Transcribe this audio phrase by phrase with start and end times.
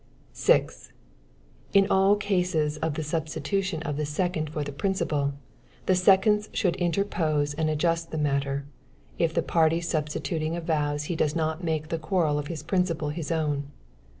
[0.33, 0.91] 6.
[1.73, 5.33] In all cases of the substitution of the second for the principal,
[5.85, 8.65] the seconds should interpose and adjust the matter,
[9.19, 13.31] if the party substituting avows he does not make the quarrel of his principal his
[13.31, 13.67] own.